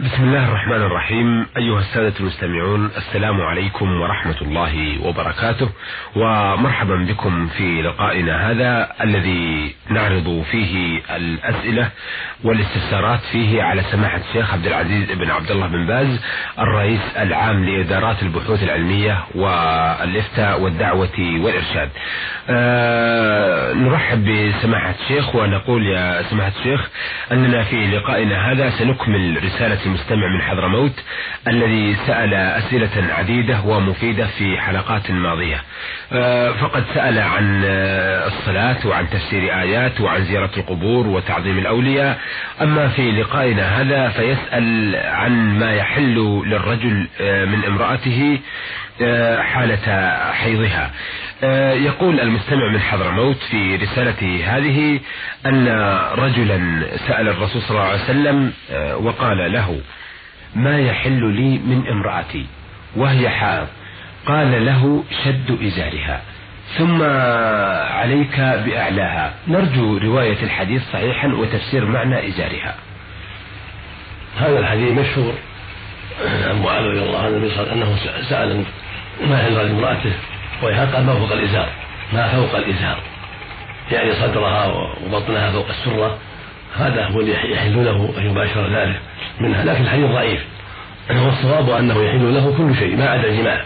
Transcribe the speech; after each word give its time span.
بسم 0.00 0.24
الله 0.24 0.48
الرحمن 0.48 0.82
الرحيم. 0.82 1.46
أيها 1.56 1.78
السادة 1.78 2.12
المستمعون 2.20 2.90
السلام 2.96 3.40
عليكم 3.40 4.00
ورحمة 4.00 4.36
الله 4.42 4.98
وبركاته. 5.06 5.68
ومرحبا 6.16 6.96
بكم 6.96 7.46
في 7.46 7.82
لقائنا 7.82 8.50
هذا 8.50 8.88
الذي 9.00 9.74
نعرض 9.90 10.44
فيه 10.50 11.00
الأسئلة 11.16 11.88
والاستفسارات 12.44 13.20
فيه 13.32 13.62
على 13.62 13.82
سماحة 13.82 14.20
الشيخ 14.28 14.52
عبد 14.52 14.66
العزيز 14.66 15.12
بن 15.12 15.30
عبد 15.30 15.50
الله 15.50 15.66
بن 15.66 15.86
باز 15.86 16.20
الرئيس 16.58 17.00
العام 17.18 17.64
لإدارات 17.64 18.22
البحوث 18.22 18.62
العلمية 18.62 19.24
والإفتاء 19.34 20.60
والدعوة 20.60 21.18
والإرشاد. 21.18 21.90
أه 22.50 23.72
نرحب 23.72 24.24
بسماحة 24.24 24.94
الشيخ 25.02 25.34
ونقول 25.34 25.86
يا 25.86 26.22
سماحة 26.22 26.52
الشيخ 26.58 26.88
أننا 27.32 27.64
في 27.64 27.86
لقائنا 27.86 28.52
هذا 28.52 28.70
سنكمل 28.70 29.44
رسالة 29.44 29.85
المستمع 29.86 30.26
من 30.36 30.42
حضرموت 30.42 30.92
الذي 31.48 31.96
سأل 32.06 32.34
أسئلة 32.34 33.14
عديدة 33.14 33.60
ومفيدة 33.60 34.26
في 34.26 34.60
حلقات 34.60 35.10
ماضية. 35.10 35.62
أه 36.12 36.52
فقد 36.52 36.84
سأل 36.94 37.18
عن 37.18 37.62
الصلاة 38.26 38.86
وعن 38.86 39.10
تفسير 39.10 39.60
آيات 39.60 40.00
وعن 40.00 40.24
زيارة 40.24 40.50
القبور 40.56 41.06
وتعظيم 41.06 41.58
الأولياء. 41.58 42.18
أما 42.62 42.88
في 42.88 43.10
لقائنا 43.10 43.80
هذا 43.80 44.08
فيسأل 44.08 44.96
عن 44.96 45.58
ما 45.58 45.74
يحل 45.74 46.42
للرجل 46.46 47.06
من 47.20 47.64
امرأته 47.66 48.38
حالة 49.42 50.16
حيضها. 50.32 50.90
يقول 51.86 52.20
المستمع 52.20 52.72
من 52.72 52.80
حضرموت 52.80 53.36
في 53.36 53.76
رسالته 53.76 54.44
هذه 54.46 55.00
أن 55.46 55.68
رجلا 56.18 56.86
سأل 57.08 57.28
الرسول 57.28 57.62
صلى 57.62 57.70
الله 57.70 57.88
عليه 57.90 58.02
وسلم 58.04 58.52
وقال 59.06 59.52
له 59.52 59.80
ما 60.54 60.78
يحل 60.78 61.24
لي 61.34 61.58
من 61.58 61.88
امرأتي 61.88 62.46
وهي 62.96 63.28
حائض؟ 63.28 63.66
قال 64.26 64.66
له 64.66 65.04
شد 65.24 65.62
إزارها 65.62 66.22
ثم 66.78 67.02
عليك 67.92 68.40
بأعلاها. 68.40 69.34
نرجو 69.48 69.98
رواية 69.98 70.42
الحديث 70.42 70.82
صحيحا 70.92 71.28
وتفسير 71.28 71.84
معنى 71.86 72.28
إزارها. 72.28 72.74
هذا 74.38 74.58
الحديث 74.58 74.98
مشهور. 74.98 75.34
عن 76.48 76.62
معاذ 76.62 76.84
رضي 76.84 77.02
الله 77.02 77.18
عنه 77.18 77.72
أنه 77.72 77.96
سأل 78.28 78.64
ما 79.28 79.40
يحل 79.40 79.54
لامرأته 79.54 80.12
قال 80.62 81.04
ما 81.04 81.14
فوق 81.14 81.32
الإزار. 81.32 81.68
ما 82.12 82.28
فوق 82.28 82.56
الإزار. 82.56 82.98
يعني 83.92 84.12
صدرها 84.12 84.66
وبطنها 85.06 85.50
فوق 85.50 85.66
السرة. 85.68 86.18
هذا 86.76 87.06
هو 87.06 87.20
اللي 87.20 87.52
يحل 87.52 87.84
له 87.84 88.14
أن 88.18 88.30
يباشر 88.30 88.68
ذلك 88.68 89.00
منها. 89.40 89.64
لكن 89.64 89.82
الحديث 89.82 90.06
ضعيف. 90.06 90.44
والصواب 91.10 91.70
أنه 91.70 92.02
يحل 92.02 92.34
له 92.34 92.54
كل 92.58 92.76
شيء 92.76 92.96
ما 92.96 93.08
عدا 93.08 93.28
الجماع. 93.28 93.64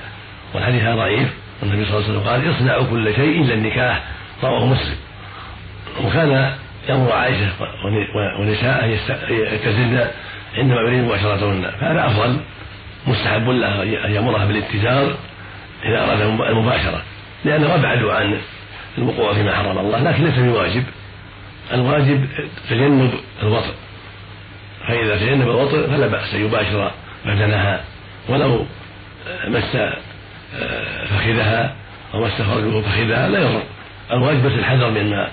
والحديث 0.55 0.83
هذا 0.83 0.95
ضعيف. 0.95 1.29
والنبي 1.63 1.85
صلى 1.85 1.99
الله 1.99 2.09
عليه 2.09 2.19
وسلم 2.19 2.29
قال 2.29 2.57
اصنعوا 2.57 2.85
كل 2.91 3.15
شيء 3.15 3.43
إلا 3.43 3.55
النكاح. 3.55 4.03
رواه 4.43 4.67
مسلم. 4.67 4.97
وكان 6.05 6.55
يأمر 6.89 7.13
عائشة 7.13 7.49
ونساء 8.41 8.99
يعتزلن 9.31 10.07
عندما 10.57 10.81
يريد 10.81 11.05
مباشرتهن 11.05 11.71
فهذا 11.81 12.07
أفضل. 12.07 12.37
مستحب 13.07 13.49
له 13.49 13.83
أن 13.83 14.13
يأمرها 14.13 14.45
بالاتزار 14.45 15.17
إذا 15.85 16.05
أراد 16.05 16.21
المباشرة 16.21 17.03
لأنه 17.45 17.75
أبعد 17.75 18.05
عن 18.05 18.41
الوقوع 18.99 19.35
فيما 19.35 19.57
حرم 19.57 19.79
الله 19.79 19.99
لكن 19.99 20.25
ليس 20.25 20.39
بواجب. 20.39 20.85
الواجب 21.73 22.27
تجنب 22.71 23.13
الوطء 23.43 23.75
فإذا 24.89 25.17
تجنب 25.17 25.49
الوطء 25.49 25.87
فلا 25.87 26.07
بأس 26.07 26.35
أن 26.35 26.45
يباشر 26.45 26.91
بدنها 27.27 27.85
ولو 28.29 28.67
مس 29.47 29.77
فخذها 31.11 31.77
أو 32.15 32.25
مس 32.25 32.43
فرجه 32.43 32.81
فخذها 32.81 33.29
لا 33.29 33.39
يضر. 33.39 33.63
الواجب 34.13 34.47
بس 34.47 34.53
الحذر 34.53 34.91
مما 34.91 35.29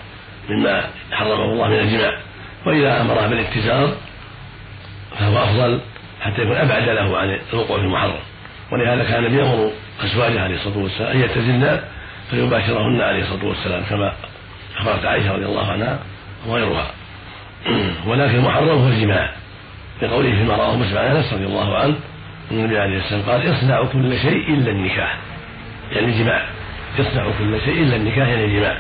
مما 0.49 0.83
حرمه 1.11 1.43
الله 1.43 1.67
من 1.67 1.79
الجماع. 1.79 2.17
وإذا 2.65 3.01
أمرها 3.01 3.27
بالاتزار 3.27 3.95
فهو 5.19 5.43
أفضل 5.43 5.81
حتى 6.21 6.41
يكون 6.41 6.55
أبعد 6.55 6.89
له 6.89 7.17
عن 7.17 7.39
الوقوع 7.53 7.77
في 7.77 7.83
المحرم. 7.83 8.19
ولهذا 8.71 9.03
كان 9.03 9.25
النبي 9.25 9.37
يأمر 9.37 9.71
أزواجه 10.01 10.41
عليه 10.41 10.55
الصلاة 10.55 10.77
والسلام 10.77 11.11
أن 11.11 11.19
يعتزلن 11.19 11.81
فيباشرهن 12.29 13.01
عليه 13.01 13.21
الصلاة 13.21 13.45
والسلام 13.45 13.83
كما 13.89 14.13
أخبرت 14.77 15.05
عائشة 15.05 15.33
رضي 15.33 15.45
الله 15.45 15.71
عنها 15.71 15.99
وغيرها. 16.47 16.91
ولكن 18.07 18.35
المحرم 18.35 18.69
هو 18.69 18.87
الجماع. 18.87 19.31
لقوله 20.01 20.31
فيما 20.31 20.55
رواه 20.55 20.77
مسلم 20.77 20.97
عن 20.97 21.05
أنس 21.05 21.33
رضي 21.33 21.45
الله 21.45 21.77
عنه 21.77 21.95
أن 22.51 22.59
النبي 22.59 22.79
عليه 22.79 22.97
السلام 22.97 23.21
قال 23.21 23.53
اصنعوا 23.53 23.85
كل 23.85 24.17
شيء 24.17 24.53
إلا 24.53 24.71
النكاح. 24.71 25.17
يعني 25.91 26.05
الجماع. 26.05 26.45
اصنعوا 26.99 27.31
كل 27.39 27.59
شيء 27.65 27.83
إلا 27.83 27.95
النكاح 27.95 28.27
يعني 28.27 28.45
الجماع. 28.45 28.77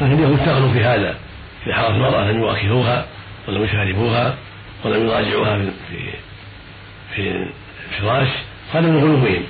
كان 0.00 0.12
اليهود 0.12 0.38
تغلو 0.46 0.72
في 0.72 0.84
هذا 0.84 1.14
في 1.64 1.74
حرم 1.74 1.94
المرأة 1.94 2.30
لم 2.30 2.38
يواكهوها 2.38 3.06
ولم 3.48 3.64
يشاربوها 3.64 4.34
ولم 4.84 5.06
يراجعوها 5.06 5.58
في 5.90 6.10
في 7.14 7.46
الفراش 7.92 8.28
من 8.74 8.96
غلوهم 8.96 9.42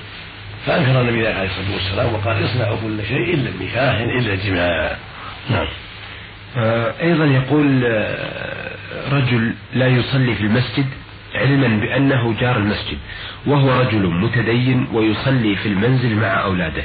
فأنكر 0.65 1.01
النبي 1.01 1.27
عليه 1.27 1.49
الصلاة 1.49 1.73
والسلام 1.73 2.13
وقال 2.13 2.45
اصنعوا 2.45 2.77
كل 2.83 3.05
شيء 3.07 3.33
إلا 3.33 3.49
النكاح 3.49 3.95
إلا 3.99 4.33
الجماع 4.33 4.97
نعم. 5.49 5.67
أيضا 7.01 7.25
يقول 7.25 7.83
رجل 9.11 9.53
لا 9.73 9.87
يصلي 9.87 10.35
في 10.35 10.41
المسجد 10.41 10.85
علما 11.35 11.67
بأنه 11.67 12.35
جار 12.39 12.57
المسجد 12.57 12.97
وهو 13.45 13.81
رجل 13.81 14.07
متدين 14.07 14.87
ويصلي 14.93 15.55
في 15.55 15.65
المنزل 15.65 16.15
مع 16.15 16.43
أولاده. 16.43 16.83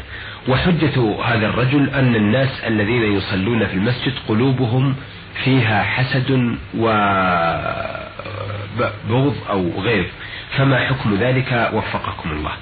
وحجة 0.49 1.23
هذا 1.25 1.47
الرجل 1.47 1.91
أن 1.91 2.15
الناس 2.15 2.61
الذين 2.67 3.03
يصلون 3.03 3.67
في 3.67 3.75
المسجد 3.75 4.13
قلوبهم 4.29 4.97
فيها 5.45 5.83
حسد 5.83 6.57
وبغض 6.77 6.97
أو 9.51 9.71
غيظ 9.81 10.07
فما 10.57 10.87
حكم 10.89 11.15
ذلك 11.15 11.71
وفقكم 11.73 12.31
الله. 12.31 12.53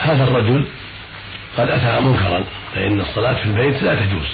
هذا 0.00 0.24
الرجل 0.24 0.64
قد 1.58 1.68
أتى 1.68 2.00
منكرا 2.00 2.44
فإن 2.74 3.00
الصلاة 3.00 3.34
في 3.34 3.44
البيت 3.44 3.82
لا 3.82 3.94
تجوز. 3.94 4.28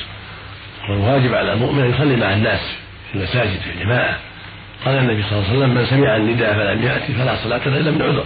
والواجب 0.89 1.35
على 1.35 1.53
المؤمن 1.53 1.85
أن 1.85 1.91
يصلي 1.91 2.17
مع 2.17 2.33
الناس 2.33 2.61
في 3.09 3.19
المساجد 3.19 3.61
في 3.61 3.71
الجماعة. 3.71 4.19
قال 4.85 4.99
النبي 4.99 5.23
صلى 5.23 5.33
الله 5.33 5.49
عليه 5.49 5.59
وسلم 5.59 5.75
من 5.75 5.87
سمع 5.87 6.17
النداء 6.17 6.55
فلم 6.55 6.83
يأتي 6.83 7.13
فلا 7.13 7.37
صلاة 7.37 7.69
له 7.69 7.77
إلا 7.77 7.91
من 7.91 8.03
عذر. 8.03 8.25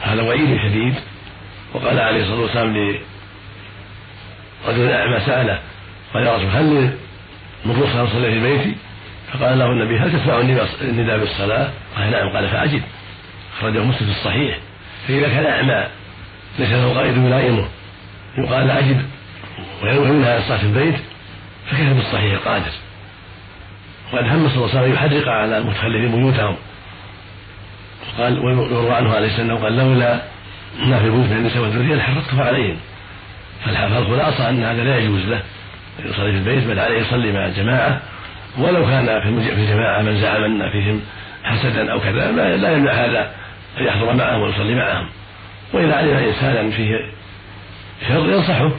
هذا 0.00 0.22
وعيد 0.22 0.58
شديد. 0.68 0.94
وقال 1.74 2.00
عليه 2.00 2.22
الصلاة 2.22 2.40
والسلام 2.40 2.76
لرجل 4.66 4.92
أعمى 4.92 5.20
سأله 5.20 5.60
قال 6.14 6.26
يا 6.26 6.36
رسول 6.36 6.50
هل 6.50 6.92
من 7.64 7.82
رخصة 7.82 8.04
أصلي 8.04 8.30
في 8.30 8.40
بيتي؟ 8.40 8.74
فقال 9.32 9.58
له 9.58 9.66
النبي 9.66 9.98
هل 9.98 10.12
تسمع 10.12 10.40
النداء 10.82 11.18
بالصلاة؟ 11.18 11.70
قال 11.96 12.10
نعم. 12.10 12.28
قال 12.28 12.48
فأجب. 12.48 12.82
أخرجه 13.60 13.78
مسلم 13.78 14.06
في 14.06 14.18
الصحيح. 14.18 14.58
فإذا 15.08 15.28
كان 15.28 15.46
أعمى 15.46 15.86
ليس 16.58 16.70
له 16.70 16.94
قائد 16.94 17.16
يلائمه 17.16 17.68
يقال 18.38 18.70
أجب 18.70 19.02
وينهى 19.82 20.32
عن 20.32 20.38
الصلاة 20.38 20.58
في 20.58 20.64
البيت 20.64 20.94
فكيف 21.70 21.92
بالصحيح 21.92 22.32
القادر 22.32 22.72
وقد 24.12 24.24
هم 24.24 24.48
صلى 24.48 24.56
الله 24.56 24.70
عليه 24.70 24.80
وسلم 24.80 24.94
يحرق 24.94 25.28
على 25.28 25.58
المتخلفين 25.58 26.16
بيوتهم. 26.16 26.56
قال 28.18 28.38
ويروى 28.38 28.90
عنه 28.90 29.14
عليه 29.14 29.26
السلام 29.26 29.58
قال 29.58 29.76
لولا 29.76 30.22
ما 30.78 30.98
في 30.98 31.10
بيوت 31.10 31.26
من 31.26 31.36
النساء 31.36 31.62
والذرية 31.62 31.94
لحرقته 31.94 32.42
عليهم. 32.42 32.76
فالخلاصه 33.64 34.48
أن 34.48 34.64
هذا 34.64 34.84
لا 34.84 34.98
يجوز 34.98 35.24
له. 35.24 35.42
يصلي 35.98 36.32
في 36.32 36.38
البيت 36.38 36.64
بل 36.64 36.78
عليه 36.78 37.00
يصلي 37.00 37.32
مع 37.32 37.46
الجماعه 37.46 38.00
ولو 38.58 38.86
كان 38.86 39.06
في 39.20 39.52
الجماعه 39.52 40.02
من 40.02 40.20
زعم 40.20 40.44
أن 40.44 40.70
فيهم 40.70 41.00
حسدا 41.44 41.92
أو 41.92 42.00
كذا 42.00 42.32
لا 42.56 42.72
يمنع 42.72 42.92
هذا. 42.92 43.39
ان 43.78 43.84
يحضر 43.86 44.12
معهم 44.12 44.40
ويصلي 44.40 44.74
معهم. 44.74 45.08
وإذا 45.72 45.96
علم 45.96 46.16
إنسانا 46.16 46.70
فيه 46.70 46.96
شر 48.08 48.30
ينصحه 48.30 48.70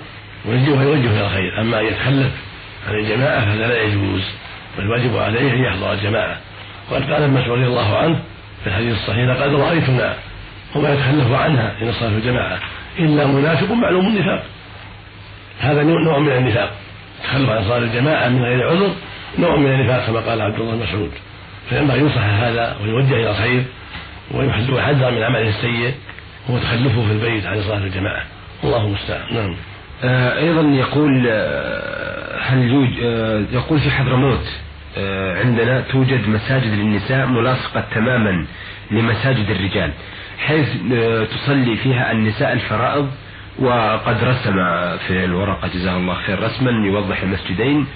ويوجهه 0.46 0.80
ويوجهه 0.80 1.12
إلى 1.12 1.26
الخير. 1.26 1.62
أما 1.62 1.80
أن 1.80 1.86
يتخلف 1.86 2.32
عن 2.88 2.96
الجماعة 2.96 3.46
فهذا 3.46 3.68
لا 3.68 3.82
يجوز. 3.82 4.24
والواجب 4.78 5.18
عليه 5.18 5.54
أن 5.54 5.64
يحضر 5.64 5.94
الجماعة. 5.94 6.38
وقد 6.92 7.12
قال 7.12 7.32
مسعود 7.32 7.60
رضي 7.60 7.68
الله 7.68 7.98
عنه 7.98 8.20
في 8.64 8.68
الحديث 8.68 8.96
الصحيح 8.96 9.30
لقد 9.30 9.54
رايتنا 9.54 10.16
وما 10.76 10.94
يتخلف 10.94 11.32
عنها 11.32 11.72
إن 11.82 11.90
الصلاه 11.90 12.10
في 12.10 12.16
الجماعة 12.16 12.60
إلا 13.00 13.28
منافق 13.28 13.72
معلوم 13.72 14.08
النفاق. 14.08 14.44
هذا 15.60 15.84
نوع 15.84 16.20
من 16.20 16.32
النفاق. 16.32 16.72
التخلف 17.20 17.50
عن 17.50 17.64
صلاة 17.64 17.78
الجماعة 17.78 18.30
من 18.30 18.44
غير 18.44 18.70
عذر 18.70 18.92
نوع 19.40 19.56
من 19.56 19.72
النفاق 19.72 20.06
كما 20.06 20.20
قال 20.20 20.42
عبد 20.42 20.60
الله 20.60 20.76
مسعود. 20.76 21.12
فينبغي 21.70 22.00
ينصح 22.00 22.24
هذا 22.24 22.78
ويوجه 22.84 23.14
إلى 23.14 23.30
الخير. 23.30 23.64
ويحذر 24.33 25.12
من 25.12 25.24
عمله 25.24 25.50
السيء 25.50 25.94
هو 26.50 26.57
تخلفه 26.57 27.06
في 27.07 27.12
البيت 27.12 27.45
عن 27.45 27.62
صلاة 27.62 27.78
الجماعة. 27.78 28.24
الله 28.63 28.86
المستعان. 28.86 29.33
نعم. 29.33 29.56
أيضا 30.38 30.62
يقول 30.62 31.28
هل 32.42 32.63
يوجد 32.63 33.54
يقول 33.54 33.80
في 33.80 33.92
حضرموت 33.92 34.45
عندنا 35.45 35.81
توجد 35.81 36.28
مساجد 36.28 36.74
للنساء 36.74 37.25
ملاصقة 37.25 37.83
تماما 37.95 38.45
لمساجد 38.92 39.50
الرجال 39.50 39.92
حيث 40.39 40.69
تصلي 41.31 41.75
فيها 41.75 42.12
النساء 42.12 42.54
الفرائض 42.54 43.12
وقد 43.60 44.24
رسم 44.24 44.54
في 45.07 45.25
الورقة 45.25 45.68
جزاه 45.68 45.98
الله 45.98 46.13
خير 46.13 46.44
رسما 46.44 46.72
يوضح 46.88 47.22
المسجدين. 47.22 47.88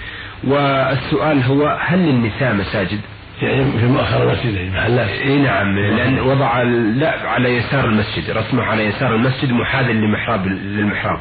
والسؤال 0.44 1.42
هو 1.42 1.78
هل 1.80 1.98
للنساء 1.98 2.54
مساجد؟ 2.54 3.00
يعني 3.42 3.72
في 3.72 3.86
مؤخر 3.86 4.22
المسجد 4.22 4.72
محلات 4.74 5.08
إي 5.08 5.36
نعم 5.38 5.78
لأن 5.78 6.18
وضع 6.20 6.62
لا 6.62 7.28
على 7.28 7.56
يسار 7.56 7.84
المسجد 7.84 8.30
رسمه 8.30 8.62
على 8.64 8.86
يسار 8.86 9.14
المسجد 9.14 9.52
محاذا 9.52 9.92
لمحراب 9.92 10.46
للمحراب 10.46 11.20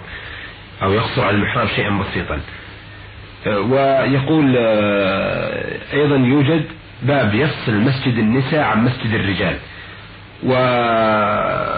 أو 0.83 0.93
يقصر 0.93 1.25
على 1.25 1.35
المحراب 1.35 1.67
شيئا 1.67 1.89
بسيطا. 1.89 2.39
ويقول 3.47 4.55
آه، 4.57 5.77
أيضا 5.93 6.15
يوجد 6.15 6.65
باب 7.03 7.33
يفصل 7.35 7.73
مسجد 7.73 8.17
النساء 8.17 8.63
عن 8.63 8.83
مسجد 8.83 9.13
الرجال. 9.13 9.55
وفيه 11.15 11.73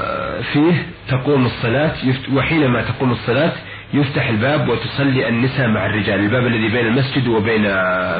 تقوم 1.10 1.45
الصلاة 1.45 1.94
وحينما 2.34 2.81
تقوم 2.81 3.12
الصلاة 3.12 3.51
يفتح 3.94 4.28
الباب 4.30 4.69
وتصلي 4.69 5.30
النساء 5.30 5.68
مع 5.68 5.86
الرجال. 5.86 6.19
الباب 6.19 6.48
الذي 6.48 6.68
بين 6.68 6.88
المسجد 6.88 7.28
وبين 7.28 7.62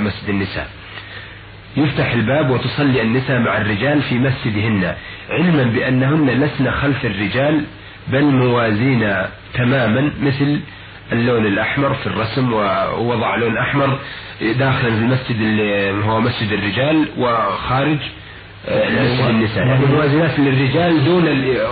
مسجد 0.04 0.30
النساء. 0.30 0.68
يفتح 1.78 2.14
الباب 2.14 2.50
وتصلي 2.50 3.02
النساء 3.02 3.40
مع 3.40 3.58
الرجال 3.58 4.02
في 4.02 4.16
مسجدهن 4.16 4.96
علما 5.30 5.64
بأنهن 5.64 6.30
لسن 6.30 6.72
خلف 6.72 7.06
الرجال 7.06 7.64
بل 8.08 8.24
موازين 8.24 9.14
تماما 9.54 10.12
مثل 10.22 10.60
اللون 11.12 11.46
الأحمر 11.46 11.94
في 11.94 12.08
الرسم 12.08 12.54
ووضع 12.54 13.36
لون 13.36 13.58
أحمر 13.58 14.00
داخلا 14.42 14.90
في 14.90 14.98
المسجد 14.98 15.36
اللي 15.36 16.06
هو 16.06 16.22
مسجد 16.22 16.52
الرجال 16.52 17.06
وخارج 17.18 17.98
آه، 18.70 18.90
مسجد 18.90 19.26
النساء. 19.26 19.68
يعني 19.68 19.86
موازنات 19.86 20.40
للرجال 20.40 21.06
دون 21.06 21.24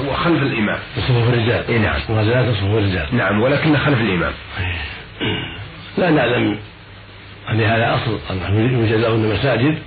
وخلف 0.08 0.42
الإمام. 0.42 0.80
صفوف 0.96 1.34
الرجال. 1.34 1.68
اي 1.70 1.80
نعم. 1.80 2.00
موازنات 2.10 2.56
صفوف 2.56 2.78
الرجال. 2.78 3.08
نعم 3.12 3.42
ولكن 3.42 3.78
خلف 3.78 4.02
الإمام. 4.02 4.32
لا 5.98 6.10
نعلم 6.10 6.58
أن 7.52 7.62
هذا 7.62 7.96
أصل 7.96 8.20
أنه 8.32 8.60
يوجد 8.60 8.94
لهن 8.94 9.34
مساجد 9.34 9.78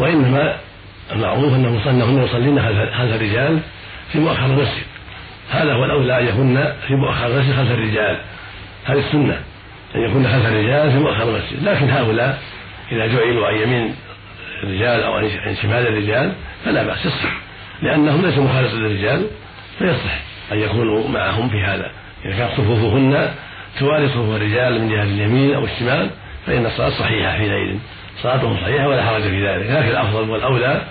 وإنما 0.00 0.56
المعروف 1.12 1.54
أنه 1.54 1.90
أنهن 1.90 2.22
يصلين 2.22 2.62
خلف 2.92 3.14
الرجال 3.14 3.58
في 4.12 4.18
مؤخر 4.18 4.46
المسجد. 4.46 4.84
هذا 5.50 5.72
هو 5.72 5.84
الأولى 5.84 6.20
أن 6.20 6.26
يكون 6.26 6.64
في 6.88 6.94
مؤخر 6.94 7.26
المسجد 7.26 7.56
خلف 7.56 7.70
الرجال. 7.70 8.16
هذه 8.84 8.98
السنة 8.98 9.40
أن 9.94 10.00
يكون 10.00 10.28
خلف 10.28 10.46
الرجال 10.46 10.90
في 10.92 10.98
مؤخر 10.98 11.22
المسجد. 11.22 11.62
لكن 11.62 11.90
هؤلاء 11.90 12.38
إذا 12.92 13.06
جعلوا 13.06 13.46
عن 13.46 13.54
يمين 13.54 13.94
الرجال 14.62 15.02
أو 15.02 15.12
عن 15.12 15.56
شمال 15.62 15.86
الرجال 15.86 16.32
فلا 16.64 16.82
بأس 16.82 17.06
يصح. 17.06 17.32
لأنهم 17.82 18.22
ليسوا 18.26 18.44
مخالطة 18.44 18.74
للرجال 18.74 19.26
فيصح 19.78 20.20
أن 20.52 20.58
يكونوا 20.58 21.08
معهم 21.08 21.48
في 21.48 21.62
هذا. 21.64 21.90
إذا 22.24 22.36
كانت 22.36 22.52
صفوفهن 22.52 23.30
توالي 23.78 24.08
صفوف 24.08 24.36
الرجال 24.36 24.80
من 24.80 24.88
جهة 24.88 25.02
اليمين 25.02 25.54
أو 25.54 25.64
الشمال 25.64 26.10
فإن 26.46 26.66
الصلاة 26.66 26.90
صحيحة 26.90 27.32
حينئذ. 27.32 27.76
صلاتهم 28.22 28.56
صحيحة 28.56 28.88
ولا 28.88 29.02
حرج 29.02 29.22
في 29.22 29.46
ذلك. 29.48 29.66
لكن 29.66 29.88
الأفضل 29.88 30.30
والأولى 30.30 30.82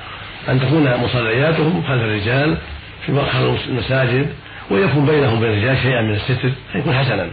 أن 0.49 0.59
تكون 0.59 0.97
مصلياتهم 0.97 1.83
خلف 1.87 2.01
الرجال 2.01 2.57
في 3.05 3.11
مؤخر 3.11 3.57
المساجد 3.67 4.33
ويكون 4.71 5.05
بينهم 5.05 5.37
وبين 5.37 5.49
الرجال 5.49 5.77
شيئا 5.77 6.01
من 6.01 6.13
الستر 6.13 6.49
فيكون 6.73 6.93
حسنا. 6.93 7.29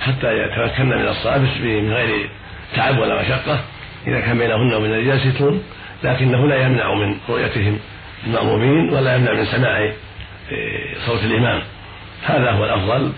حتى 0.00 0.38
يتمكن 0.38 0.86
من 0.86 1.08
الصلاة 1.08 1.38
من 1.38 1.92
غير 1.92 2.30
تعب 2.76 2.98
ولا 2.98 3.22
مشقة 3.22 3.60
إذا 4.06 4.20
كان 4.20 4.38
بينهن 4.38 4.74
وبين 4.74 4.92
الرجال 4.92 5.20
ستر 5.20 5.54
لكنه 6.04 6.48
لا 6.48 6.56
يمنع 6.66 6.94
من 6.94 7.16
رؤيتهم 7.28 7.78
المأمومين 8.26 8.94
ولا 8.94 9.16
يمنع 9.16 9.32
من 9.32 9.44
سماع 9.44 9.78
إيه، 9.78 10.94
صوت 11.06 11.24
الإمام. 11.24 11.62
هذا 12.26 12.50
هو 12.50 12.64
الأفضل. 12.64 13.12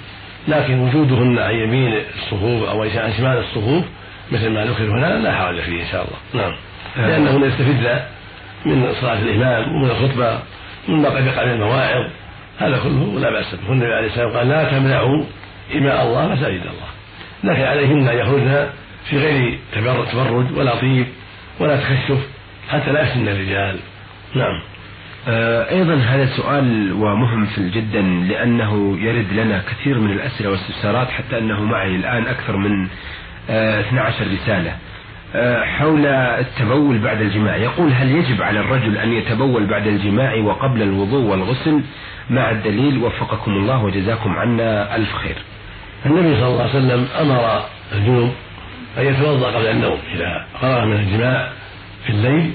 لكن 0.48 0.78
وجودهن 0.78 1.38
عن 1.38 1.54
يمين 1.54 2.00
الصفوف 2.16 2.68
أو 2.68 2.82
عن 2.82 3.12
شمال 3.18 3.38
الصفوف 3.38 3.84
مثل 4.32 4.50
ما 4.50 4.64
ذكر 4.64 4.84
هنا 4.84 5.19
لا 5.19 5.34
حرج 5.34 5.61
فيه 5.61 5.82
إن 5.82 5.87
شاء 5.93 6.05
الله. 6.05 6.44
نعم. 6.44 6.56
آه. 6.96 7.08
لأنهن 7.08 7.43
يستفدن 7.43 8.00
من 8.67 8.93
صلاة 9.00 9.19
الإمام 9.19 9.76
ومن 9.76 9.90
الخطبة 9.90 10.38
مما 10.88 11.08
قد 11.08 11.26
يقع 11.26 11.44
من 11.44 11.52
المواعظ. 11.52 12.11
هذا 12.58 12.78
كله 12.78 13.20
لا 13.20 13.31
بأس 13.31 13.55
به. 13.55 13.73
النبي 13.73 13.94
عليه 13.94 14.06
السلام 14.06 14.31
قال 14.37 14.49
لا 14.49 14.70
تمنعوا 14.70 15.25
إماء 15.75 16.06
الله 16.06 16.28
مساجد 16.28 16.61
الله. 16.61 16.88
لكن 17.44 17.62
عليهن 17.62 18.08
أن 18.08 18.19
يخرجن 18.19 18.67
في 19.11 19.19
غير 19.19 19.58
تبرج 19.73 20.58
ولا 20.58 20.75
طيب 20.75 21.06
ولا 21.61 21.76
تكشف 21.76 22.19
حتى 22.69 22.93
لا 22.93 23.02
يفتن 23.02 23.28
الرجال. 23.28 23.78
نعم. 24.34 24.62
آه، 25.28 25.70
أيضا 25.70 25.94
هذا 25.94 26.26
سؤال 26.37 26.93
ومهم 26.93 27.49
جدا 27.58 28.00
لأنه 28.00 28.99
يرد 29.00 29.32
لنا 29.32 29.62
كثير 29.70 29.99
من 29.99 30.11
الأسئلة 30.11 30.50
والاستفسارات 30.50 31.11
حتى 31.11 31.38
أنه 31.38 31.62
معي 31.62 31.96
الآن 31.96 32.26
أكثر 32.26 32.56
من 32.56 32.88
12 33.50 34.25
آه، 34.25 34.34
رسالة. 34.34 34.76
آه، 35.34 35.64
حول 35.64 36.06
التبول 36.06 36.98
بعد 36.98 37.20
الجماع. 37.20 37.56
يقول 37.56 37.93
هل 37.93 38.10
يجب 38.10 38.43
على 38.43 38.60
الرجل 38.60 38.98
أن 38.98 39.12
يتبول 39.12 39.66
بعد 39.66 39.87
الجماع 39.87 40.34
وقبل 40.34 40.82
الوضوء 40.82 41.25
والغسل؟ 41.25 41.81
مع 42.31 42.50
الدليل 42.50 42.98
وفقكم 42.98 43.50
الله 43.50 43.84
وجزاكم 43.84 44.31
عنا 44.38 44.96
ألف 44.96 45.12
خير. 45.14 45.37
النبي 46.06 46.37
صلى 46.37 46.46
الله 46.46 46.62
عليه 46.62 46.70
وسلم 46.70 47.08
أمر 47.20 47.64
الجنوب 47.93 48.32
أن 48.98 49.06
يتوضأ 49.06 49.50
قبل 49.50 49.66
النوم 49.66 49.99
إذا 50.14 50.46
فرغ 50.60 50.84
من 50.84 50.96
الجماع 50.96 51.49
في 52.04 52.10
الليل 52.10 52.52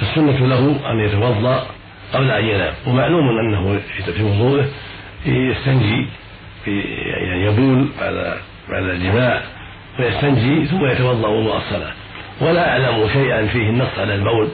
فالسنة 0.00 0.46
له 0.46 0.90
أن 0.90 1.00
يتوضأ 1.00 1.66
قبل 2.12 2.30
أن 2.30 2.44
ينام. 2.44 2.72
ومعلوم 2.86 3.38
أنه 3.38 3.80
في 4.16 4.22
وضوءه 4.22 4.66
يستنجي 5.26 6.08
يعني 6.66 7.44
يبول 7.44 7.88
بعد 8.00 8.36
بعد 8.68 8.82
الجماع. 8.82 9.42
ويستنجي 9.98 10.66
ثم 10.66 10.86
يتوضأ 10.86 11.28
وضوء 11.28 11.56
الصلاه 11.56 11.92
ولا 12.40 12.70
أعلم 12.70 13.08
شيئا 13.12 13.46
فيه 13.46 13.68
النص 13.70 13.98
على 13.98 14.14
البول 14.14 14.48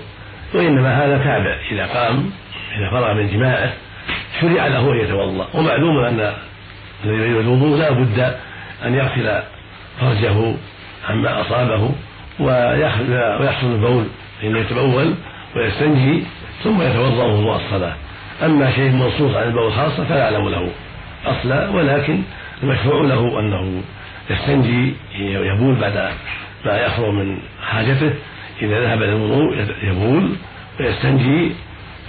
وإنما 0.55 1.05
هذا 1.05 1.19
تابع. 1.19 1.57
إذا 1.73 1.87
قام 1.87 2.31
إذا 2.79 2.91
فرغ 2.91 3.15
من 3.15 3.31
جماعة 3.31 3.73
شرع 4.41 4.67
له 4.67 4.93
أن 4.93 4.97
يتوضأ. 4.99 5.49
ومعلوم 5.55 6.05
أن 6.05 6.33
الذي 7.05 7.17
يريد 7.17 7.37
الوضوء 7.37 7.79
لا 7.79 7.91
بد 7.91 8.35
أن 8.85 8.95
يغسل 8.95 9.43
فرجه 10.01 10.55
عما 11.09 11.41
أصابه 11.41 11.91
ويحصل 12.41 13.73
البول 13.73 14.05
حين 14.41 14.57
يتبول 14.57 15.15
ويستنجي 15.57 16.23
ثم 16.65 16.83
يتوضأ 16.83 17.25
وضوء 17.25 17.57
الصلاه 17.57 17.95
أما 18.43 18.71
شيء 18.71 18.91
منصوص 18.91 19.37
عن 19.37 19.49
البول 19.49 19.73
خاصة 19.73 20.05
فلا 20.05 20.25
أعلم 20.25 20.49
له 20.49 20.69
أصلا 21.27 21.71
ولكن 21.71 22.23
المشروع 22.63 23.03
له 23.03 23.41
أنه 23.41 23.83
يستنجي 24.31 24.95
يبول 25.19 25.75
بعد 25.75 26.13
ما 26.65 26.79
يخرج 26.79 27.09
من 27.09 27.39
حاجته 27.63 28.13
إذا 28.63 28.81
ذهب 28.81 29.03
للوضوء 29.03 29.67
يبول 29.83 30.37
ويستنجي 30.81 31.53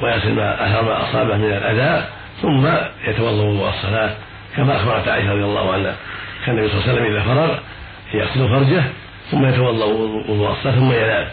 ويصل 0.01 0.39
أثر 0.39 0.83
ما 0.83 1.09
أصابه 1.09 1.37
من 1.37 1.51
الأذى 1.51 2.07
ثم 2.41 2.67
يتوضأ 3.07 3.43
وضوء 3.43 3.69
الصلاة 3.69 4.15
كما 4.55 4.75
أخبرت 4.75 5.07
عائشة 5.07 5.31
رضي 5.31 5.43
الله 5.43 5.73
عنها 5.73 5.95
كان 6.45 6.57
النبي 6.57 6.71
صلى 6.71 6.79
الله 6.79 6.89
عليه 6.89 7.01
وسلم 7.01 7.15
إذا 7.15 7.23
فرغ 7.23 7.57
يغسل 8.13 8.49
فرجه 8.49 8.83
ثم 9.31 9.45
يتوضأ 9.45 9.85
وضوء 9.85 10.51
الصلاة 10.51 10.75
ثم 10.75 10.91
ينام 10.91 11.27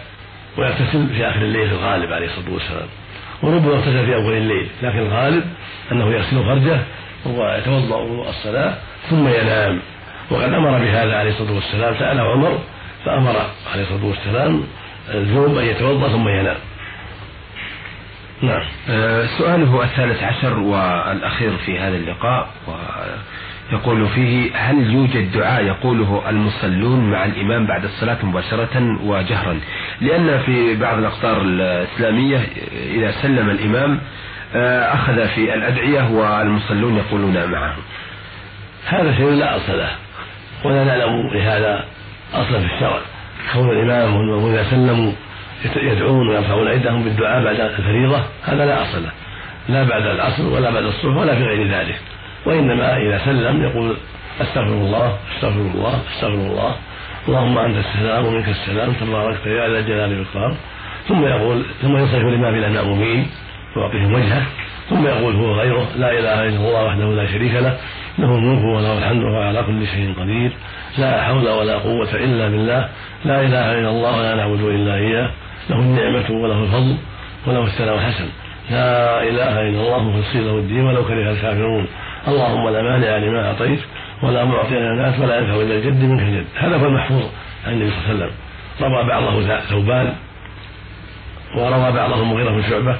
ويغتسل 0.59 1.07
في 1.07 1.29
آخر 1.29 1.43
الليل 1.43 1.69
في 1.69 1.75
الغالب 1.75 2.13
عليه 2.13 2.27
الصلاة 2.27 2.55
والسلام. 2.55 2.89
وربما 3.43 3.75
اغتسل 3.75 4.07
في 4.07 4.15
أول 4.15 4.33
الليل 4.33 4.69
لكن 4.83 4.99
الغالب 4.99 5.45
أنه 5.93 6.13
يغسل 6.13 6.45
فرجه 6.45 6.81
ويتوضأ 7.27 7.97
وضوء 7.97 8.29
الصلاة 8.29 8.75
ثم 9.11 9.29
ينام. 9.29 9.81
وقد 10.31 10.53
أمر 10.53 10.79
بهذا 10.79 11.17
عليه 11.17 11.31
الصلاة 11.31 11.53
والسلام 11.53 11.95
سأله 11.99 12.23
عمر 12.23 12.59
فأمر 13.05 13.37
عليه 13.73 13.83
الصلاة 13.83 14.05
والسلام 14.05 14.65
الجنوب 15.15 15.59
أن 15.59 15.65
يتوضأ 15.65 16.09
ثم 16.09 16.29
ينام. 16.29 16.57
نعم. 18.43 18.63
آه 18.91 19.27
سؤاله 19.39 19.83
الثالث 19.85 20.23
عشر 20.23 20.59
والأخير 20.59 21.57
في 21.67 21.79
هذا 21.79 21.97
اللقاء 21.97 22.49
ويقول 23.73 24.09
فيه 24.09 24.51
هل 24.55 24.91
يوجد 24.91 25.33
دعاء 25.33 25.65
يقوله 25.65 26.23
المصلون 26.29 27.11
مع 27.11 27.25
الإمام 27.25 27.67
بعد 27.67 27.85
الصلاة 27.85 28.25
مباشرة 28.25 28.99
وجهرا؟ 29.05 29.61
لأن 30.01 30.39
في 30.39 30.77
بعض 30.77 30.99
الأقطار 30.99 31.43
الإسلامية 31.43 32.47
إذا 32.73 33.11
سلم 33.11 33.51
الإمام 33.51 34.01
آه 34.55 34.95
أخذ 34.95 35.29
في 35.29 35.55
الأدعية 35.55 36.11
والمصلون 36.11 36.97
يقولون 36.97 37.51
معه. 37.51 37.77
هذا 38.87 39.17
شيء 39.17 39.31
لا 39.31 39.57
أصل 39.57 39.79
له. 39.79 39.91
ولا 40.65 40.85
نعلم 40.85 41.31
لهذا 41.33 41.85
أصلا 42.35 42.59
في 42.59 42.75
الشرع. 42.75 42.99
كون 43.53 43.71
الإمام 43.71 44.17
والمامون 44.17 44.55
اذا 44.55 44.71
سلموا 44.71 45.13
يدعون 45.77 46.29
ويرفعون 46.29 46.69
ايديهم 46.69 47.05
بالدعاء 47.05 47.45
بعد 47.45 47.61
الفريضه 47.61 48.23
هذا 48.45 48.67
لا 48.67 48.83
أصل 48.83 49.03
له. 49.03 49.13
لا 49.69 49.83
بعد 49.83 50.03
العصر 50.03 50.47
ولا 50.47 50.71
بعد 50.71 50.85
الصبح 50.85 51.17
ولا 51.17 51.35
في 51.35 51.43
غير 51.43 51.69
ذلك. 51.69 52.01
وإنما 52.47 52.97
إذا 52.97 53.19
سلم 53.25 53.63
يقول 53.63 53.97
أستغفر 54.41 54.73
الله 54.73 55.19
أستغفر 55.37 55.61
الله 55.61 56.03
أستغفر 56.15 56.35
الله. 56.35 56.75
اللهم 57.29 57.59
أنت 57.59 57.77
السلام 57.77 58.25
ومنك 58.25 58.49
السلام 58.49 58.93
تباركت 58.93 59.47
يا 59.47 59.69
ذا 59.69 59.79
الجلال 59.79 60.11
والإكرام. 60.19 60.57
ثم 61.09 61.25
يقول 61.25 61.65
ثم 61.83 61.97
ينصرف 61.97 62.25
الإمام 62.25 62.55
إلى 62.55 62.67
المأمومين 62.67 63.27
يعطيهم 63.77 64.15
وجهه. 64.15 64.43
ثم 64.91 65.07
يقول 65.07 65.35
هو 65.35 65.53
غيره 65.53 65.87
لا 65.97 66.11
إله 66.19 66.49
إلا 66.49 66.57
الله 66.57 66.85
وحده 66.85 67.05
لا 67.05 67.27
شريك 67.27 67.55
له. 67.55 67.79
له 68.19 68.35
الملك 68.35 68.65
وله 68.65 68.99
الحمد 68.99 69.23
وهو 69.23 69.43
على 69.43 69.63
كل 69.63 69.87
شيء 69.87 70.15
قدير. 70.21 70.53
لا 70.99 71.23
حول 71.23 71.49
ولا 71.49 71.79
قوة 71.79 72.15
إلا 72.15 72.49
بالله. 72.49 72.89
لا 73.25 73.41
إله 73.41 73.79
إلا 73.79 73.91
الله 73.91 74.19
ولا 74.19 74.35
نعبد 74.35 74.61
إلا 74.61 74.95
إياه. 74.95 75.31
له 75.71 75.77
النعمة 75.77 76.31
وله 76.31 76.63
الفضل 76.63 76.97
وله 77.47 77.65
الثناء 77.65 77.95
الحسن. 77.95 78.29
لا 78.71 79.23
إله 79.23 79.61
إلا 79.61 79.81
الله 79.81 80.03
مخلصين 80.03 80.47
له 80.47 80.59
الدين 80.59 80.85
ولو 80.87 81.05
كره 81.05 81.31
الكافرون. 81.31 81.87
اللهم 82.29 82.69
لا 82.69 82.83
مانع 82.83 83.17
لما 83.17 83.47
أعطيت 83.47 83.81
ولا 84.23 84.45
معطي 84.45 84.75
لما 84.75 85.15
ولا 85.21 85.39
ينفع 85.39 85.55
إلا 85.55 85.75
الجد 85.75 86.03
منك 86.03 86.23
الجد. 86.23 86.47
هذا 86.57 86.77
هو 86.77 86.87
المحفوظ 86.87 87.25
عن 87.67 87.73
النبي 87.73 87.91
صلى 87.91 87.99
الله 87.99 88.25
عليه 88.25 88.25
وسلم. 88.25 88.35
روى 88.81 89.09
بعضه 89.09 89.61
ثوبان 89.61 90.13
وروى 91.57 91.93
بعضه 91.93 92.25
مغيرة 92.25 92.51
بن 92.51 92.63
شعبة. 92.63 92.97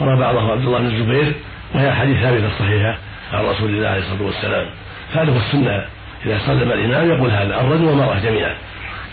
وروى 0.00 0.16
بعضه 0.16 0.52
عبد 0.52 0.64
الله 0.64 0.78
بن 0.78 0.86
الزبير. 0.86 1.32
وهي 1.74 1.92
حديث 1.92 2.22
ثابتة 2.22 2.48
صحيحة. 2.58 2.98
عن 3.32 3.44
رسول 3.44 3.70
الله 3.70 3.88
عليه 3.88 4.00
الصلاة 4.00 4.22
والسلام. 4.22 4.66
هذا 5.12 5.32
هو 5.32 5.36
السنة. 5.36 5.84
إذا 6.26 6.38
سلم 6.46 6.72
الإمام 6.72 7.10
يقول 7.10 7.30
هذا. 7.30 7.60
الرجل 7.60 7.84
والمرأة 7.84 8.18
جميعا. 8.18 8.54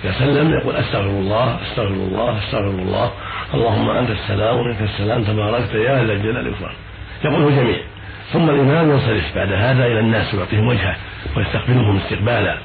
إذا 0.04 0.14
سلم 0.20 0.54
يقول 0.54 0.76
أستغفر 0.76 1.10
الله 1.10 1.60
أستغفر 1.64 1.94
الله 1.94 2.38
أستغفر 2.38 2.70
الله 2.70 3.12
اللهم 3.54 3.90
أنت 3.90 4.10
السلام 4.10 4.58
ومنك 4.58 4.82
السلام. 4.82 5.24
تباركت 5.24 5.74
يا 5.74 6.04
ذا 6.04 6.14
الجلال 6.14 6.48
والإكرام. 6.48 6.74
يقوله 7.26 7.48
الجميع 7.48 7.78
ثم 8.34 8.50
الإمام 8.50 8.90
ينصرف 8.90 9.36
بعد 9.36 9.54
هذا 9.54 9.86
إلى 9.86 10.00
الناس 10.00 10.34
ويعطيهم 10.34 10.68
وجهه 10.68 10.96
ويستقبلهم 11.38 11.98
استقبالا. 11.98 12.58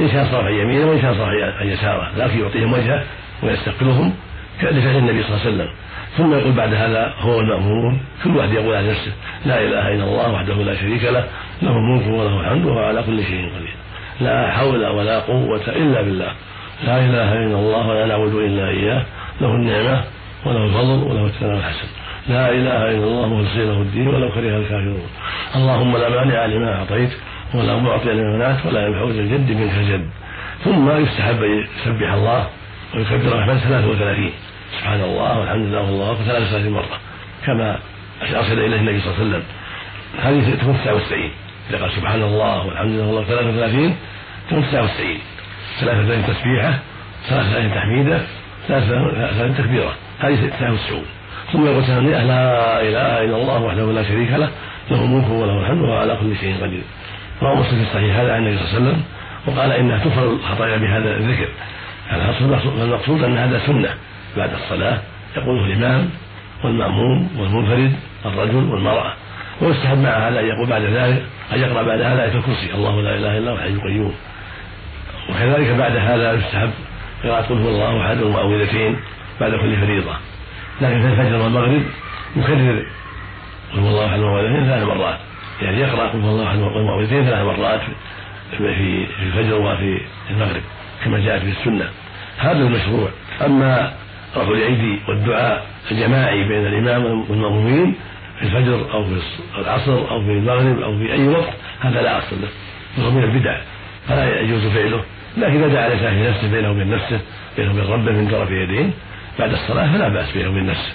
إن 0.00 0.08
شاء 0.08 0.24
صرف 0.24 0.44
عن 0.44 0.52
يمينه 0.52 0.86
وإن 0.86 1.02
شاء 1.02 1.14
صرف 1.14 1.28
عن 1.60 1.66
يساره 1.66 2.10
لكن 2.16 2.40
يعطيهم 2.40 2.72
وجهه 2.72 3.04
ويستقبلهم 3.42 4.14
لفعل 4.62 4.96
النبي 4.96 5.22
صلى 5.22 5.30
الله 5.30 5.40
عليه 5.40 5.50
وسلم. 5.50 5.68
ثم 6.18 6.34
يقول 6.34 6.52
بعد 6.52 6.74
هذا 6.74 7.14
هو 7.20 7.40
المأمون 7.40 8.00
كل 8.24 8.36
واحد 8.36 8.52
يقول 8.52 8.74
على 8.74 8.90
نفسه 8.90 9.12
لا 9.46 9.60
إله 9.60 9.94
إلا 9.94 10.04
الله 10.04 10.32
وحده 10.32 10.54
لا 10.54 10.74
شريك 10.74 11.04
له 11.04 11.24
له 11.62 11.76
الملك 11.76 12.06
وله 12.06 12.40
الحمد 12.40 12.66
وهو 12.66 12.78
على 12.78 13.02
كل 13.02 13.22
شيء 13.24 13.50
قدير. 13.56 13.76
لا 14.20 14.50
حول 14.50 14.86
ولا 14.86 15.18
قوة 15.18 15.66
إلا 15.68 16.02
بالله. 16.02 16.32
لا 16.86 16.96
إله 16.98 17.32
إلا 17.32 17.56
الله 17.58 17.86
ولا 17.86 18.06
نعبد 18.06 18.34
إلا 18.34 18.68
إياه 18.68 19.02
له 19.40 19.50
النعمة 19.50 20.04
وله 20.46 20.64
الفضل 20.64 21.10
وله 21.10 21.26
الثناء 21.26 21.56
الحسن. 21.56 21.88
لا 22.28 22.50
إله 22.50 22.90
إلا 22.90 23.04
الله 23.04 23.26
مخلصين 23.28 23.68
له 23.70 23.82
الدين 23.82 24.08
ولو 24.08 24.28
كره 24.32 24.56
الكافرون. 24.56 25.08
اللهم 25.56 25.96
لا 25.96 26.08
مانع 26.08 26.46
لما 26.46 26.74
أعطيت 26.74 27.10
ولا 27.54 27.76
معطي 27.76 28.12
لما 28.12 28.36
منعت 28.36 28.66
ولا 28.66 28.86
ينفع 28.86 29.02
الجد 29.02 29.50
منك 29.50 29.72
الجد. 29.78 30.08
ثم 30.64 30.90
يستحب 30.90 31.42
أن 31.42 31.64
يسبح 31.86 32.12
الله 32.12 32.46
ويكبر 32.94 33.32
الرحمن 33.34 33.58
33 33.58 34.30
سبحان 34.76 35.00
الله 35.00 35.38
والحمد 35.38 35.66
لله 35.66 35.80
والله 35.80 36.12
أكبر 36.12 36.24
33 36.24 36.70
مرة 36.72 36.98
كما 37.46 37.78
أرسل 38.22 38.58
إليه 38.58 38.76
النبي 38.76 39.00
صلى 39.00 39.12
الله 39.12 39.20
عليه 39.20 39.28
وسلم. 39.28 39.42
هذه 40.18 40.54
تكون 40.54 40.78
99 40.84 41.30
إذا 41.70 41.78
قال 41.78 41.92
سبحان 41.92 42.22
الله 42.22 42.66
والحمد 42.66 42.90
لله 42.90 43.06
والله 43.06 43.24
33 43.24 43.96
تكون 44.48 44.62
99 44.62 45.18
ثلاثة 45.80 46.32
تسبيحة 46.32 46.78
ثلاثة 47.28 47.74
تحميدة 47.74 48.20
ثلاثة 48.68 49.62
تكبيرة. 49.62 49.92
هذه 50.20 50.46
99 50.46 51.02
ثم 51.52 51.66
يقول 51.66 51.84
ثانية 51.84 52.22
لا 52.22 52.80
إله 52.80 53.24
إلا 53.24 53.36
الله 53.36 53.62
وحده 53.62 53.92
لا 53.92 54.02
شريك 54.02 54.30
له 54.30 54.50
له 54.90 55.04
الملك 55.04 55.30
وله 55.30 55.60
الحمد 55.60 55.82
وهو 55.82 55.96
على 55.96 56.16
كل 56.16 56.36
شيء 56.36 56.56
قدير. 56.62 56.82
رواه 57.42 57.54
مسلم 57.54 57.78
في 57.78 57.90
الصحيح 57.90 58.16
هذا 58.16 58.32
عن 58.32 58.46
النبي 58.46 58.58
صلى 58.58 58.66
الله 58.66 58.78
عليه 58.78 58.88
وسلم 58.88 59.02
وقال 59.46 59.72
إنها 59.72 59.98
تغفر 60.04 60.30
الخطايا 60.32 60.76
بهذا 60.76 61.16
الذكر. 61.16 61.48
المقصود 62.82 63.22
أن 63.22 63.38
هذا 63.38 63.60
سنة. 63.66 63.88
بعد 64.36 64.50
الصلاة 64.52 64.98
يقوله 65.36 65.64
الإمام 65.66 66.10
والمأموم 66.64 67.30
والمنفرد 67.38 67.92
الرجل 68.26 68.72
والمرأة. 68.72 69.12
ويستحب 69.60 69.98
مع 69.98 70.28
هذا 70.28 70.40
أن 70.40 70.46
يقول 70.46 70.66
بعد 70.66 70.82
ذلك 70.82 71.22
أن 71.52 71.60
يقرأ 71.60 71.82
بعد 71.82 72.00
هذا 72.00 72.24
آية 72.24 72.34
الكرسي. 72.34 72.74
الله 72.74 73.02
لا 73.02 73.14
إله 73.16 73.38
إلا 73.38 73.50
هو 73.50 73.54
الحي 73.54 73.68
القيوم. 73.68 74.14
وكذلك 75.30 75.68
بعد 75.70 75.96
هذا 75.96 76.32
يستحب 76.32 76.70
قراءة 77.24 77.42
قل 77.42 77.62
هو 77.62 77.68
الله 77.68 78.06
أحد 78.06 78.22
والمعوذتين 78.22 78.96
بعد 79.40 79.50
كل 79.50 79.76
فريضة. 79.76 80.16
لكن 80.80 81.00
في 81.02 81.06
الفجر 81.06 81.36
والمغرب 81.36 81.82
يكرر 82.36 82.86
قل 83.74 83.78
هو 83.78 83.88
الله 83.88 84.06
أحد 84.06 84.18
والمعوذتين 84.18 84.66
ثلاث 84.66 84.82
مرات. 84.82 85.18
يعني 85.62 85.80
يقرأ 85.80 86.08
قل 86.08 86.20
هو 86.20 86.30
الله 86.30 86.48
أحد 86.48 86.58
والمعوذتين 86.58 87.24
ثلاث 87.24 87.46
مرات 87.46 87.80
في 88.58 89.06
الفجر 89.22 89.54
وفي 89.54 90.00
المغرب 90.30 90.62
كما 91.04 91.18
جاءت 91.18 91.42
في 91.42 91.50
السنة. 91.50 91.88
هذا 92.38 92.58
المشروع. 92.58 93.08
أما 93.46 93.92
رفع 94.36 94.52
الأيدي 94.52 94.98
والدعاء 95.08 95.66
الجماعي 95.90 96.48
بين 96.48 96.66
الإمام 96.66 97.30
والمأمومين 97.30 97.94
في 98.38 98.44
الفجر 98.44 98.92
أو 98.92 99.04
في 99.04 99.20
العصر 99.58 100.10
أو 100.10 100.24
في 100.24 100.30
المغرب 100.30 100.80
أو 100.80 100.98
في 100.98 101.12
أي 101.12 101.28
وقت 101.28 101.52
هذا 101.80 102.02
لا 102.02 102.18
أصل 102.18 102.36
له. 102.42 102.48
وهو 102.98 103.10
من 103.10 103.24
البدع 103.24 103.60
فلا 104.08 104.40
يجوز 104.40 104.66
فعله. 104.66 105.04
لكن 105.36 105.62
إذا 105.62 105.68
دعا 105.68 105.86
الإنسان 105.86 106.14
في 106.14 106.28
نفسه 106.30 106.50
بينه 106.50 106.70
وبين 106.70 106.90
نفسه 106.90 107.20
بينه 107.56 107.70
وبين 107.70 107.84
ربه 107.84 108.12
من 108.12 108.28
طرف 108.28 108.50
يدين 108.50 108.92
بعد 109.38 109.52
الصلاة 109.52 109.92
فلا 109.92 110.08
بأس 110.08 110.32
بينه 110.32 110.48
وبين 110.48 110.66
نفسه. 110.66 110.92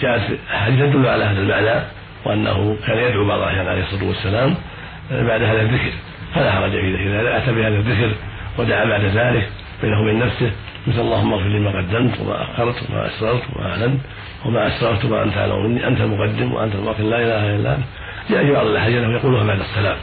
جاءت 0.00 0.22
أحاديث 0.54 0.78
تدل 0.78 1.06
على 1.06 1.24
هذا 1.24 1.40
المعنى 1.40 1.84
وأنه 2.24 2.76
كان 2.86 2.98
يدعو 2.98 3.26
بعض 3.26 3.38
الأحيان 3.38 3.66
عليه 3.66 3.82
الصلاة 3.82 4.04
والسلام 4.04 4.54
بعد 5.10 5.42
هذا 5.42 5.62
الذكر. 5.62 5.92
فلا 6.34 6.52
حرج 6.52 6.70
في 6.70 6.92
ذلك 6.92 7.00
إذا 7.00 7.36
أتى 7.36 7.52
بهذا 7.52 7.76
الذكر 7.76 8.12
ودعا 8.58 8.84
بعد 8.84 9.04
ذلك 9.04 9.48
بينه 9.82 10.00
وبين 10.00 10.18
نفسه 10.18 10.52
مثل 10.86 11.00
اللهم 11.00 11.32
اغفر 11.32 11.48
لي 11.48 11.60
ما 11.60 11.70
قدمت 11.70 12.20
وما 12.20 12.42
أخرت 12.42 12.90
وما 12.90 13.06
أسررت 13.06 13.42
وما 13.56 13.70
أعلنت 13.70 14.00
وما 14.46 14.66
أسررت 14.66 15.04
وما 15.04 15.22
أنت 15.22 15.36
اعلم 15.36 15.64
مني 15.64 15.88
أنت 15.88 16.00
المقدم 16.00 16.52
وأنت 16.52 16.74
المؤخر 16.74 17.02
لا 17.02 17.16
إله 17.16 17.56
إلا 17.56 17.74
أنت. 17.74 17.84
جاء 18.30 18.44
في 18.44 18.52
بعض 18.52 18.66
الاحاديث 18.66 18.98
أنه 18.98 19.16
يقولها 19.16 19.44
بعد 19.44 19.60
السلام. 19.60 19.96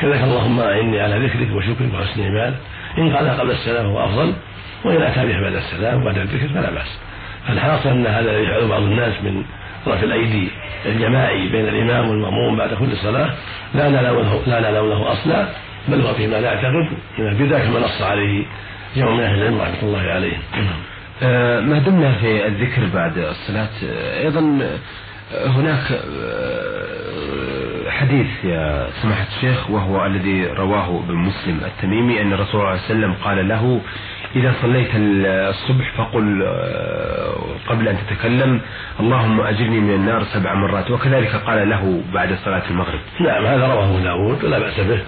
كذلك 0.00 0.22
اللهم 0.22 0.60
اعني 0.60 1.00
على 1.00 1.26
ذكرك 1.26 1.48
وشكرك 1.56 1.94
وحسن 1.94 2.22
عبادك 2.22 2.56
إن 2.98 3.16
قالها 3.16 3.40
قبل 3.40 3.50
السلام 3.50 3.86
هو 3.86 4.04
أفضل 4.04 4.32
وإن 4.84 5.02
أتى 5.02 5.26
بها 5.26 5.40
بعد 5.40 5.54
السلام 5.54 6.02
وبعد 6.02 6.18
الذكر 6.18 6.48
فلا 6.48 6.70
بأس. 6.70 6.98
فالحاصل 7.48 7.88
أن 7.88 8.06
هذا 8.06 8.38
يفعل 8.38 8.68
بعض 8.68 8.82
الناس 8.82 9.14
من 9.22 9.44
رفع 9.86 10.02
الأيدي 10.02 10.48
الجماعي 10.86 11.48
بين 11.48 11.68
الإمام 11.68 12.08
والمأموم 12.08 12.56
بعد 12.56 12.74
كل 12.74 12.96
صلاة. 12.96 13.30
لا 13.74 13.88
نعلم 13.88 14.16
له 14.18 14.42
لا 14.46 14.60
نعلم 14.60 14.90
له 14.90 15.12
أصلا 15.12 15.48
بل 15.88 16.00
هو 16.00 16.14
فيما 16.14 16.40
نعتقد 16.40 16.88
من 17.18 17.26
البدع 17.26 17.58
كما 17.58 17.80
نص 17.80 18.02
عليه 18.02 18.44
يوم 18.96 19.16
من 19.16 19.22
أهل 19.22 19.38
العلم 19.38 19.60
رحمه 19.60 19.82
الله 19.82 20.00
عليهم. 20.00 20.40
آه 21.22 21.60
ما 21.60 21.78
دمنا 21.78 22.12
في 22.12 22.46
الذكر 22.46 22.82
بعد 22.94 23.18
الصلاة؟ 23.18 23.68
آه، 23.84 24.24
أيضا 24.24 24.58
آه، 24.62 25.46
هناك 25.48 26.00
حديث 27.90 28.44
يا 28.44 28.88
سماحة 29.02 29.26
الشيخ 29.36 29.70
وهو 29.70 30.06
الذي 30.06 30.46
رواه 30.46 31.02
ابن 31.04 31.14
مسلم 31.14 31.60
التميمي 31.64 32.22
أن 32.22 32.32
الرسول 32.32 32.50
صلى 32.52 32.60
الله 32.60 32.68
عليه 32.68 32.80
وسلم 32.80 33.14
قال 33.24 33.48
له 33.48 33.80
إذا 34.36 34.54
صليت 34.62 34.90
الصبح 34.94 35.96
فقل 35.96 36.46
قبل 37.66 37.88
أن 37.88 37.96
تتكلم 38.06 38.60
اللهم 39.00 39.40
أجرني 39.40 39.80
من 39.80 39.94
النار 39.94 40.24
سبع 40.24 40.54
مرات. 40.54 40.90
وكذلك 40.90 41.34
قال 41.36 41.70
له 41.70 42.02
بعد 42.14 42.38
صلاة 42.44 42.62
المغرب. 42.70 43.00
نعم 43.20 43.46
هذا 43.46 43.66
رواه 43.66 44.02
داود 44.02 44.44
ولا 44.44 44.58
بأس 44.58 44.80
به. 44.80 44.98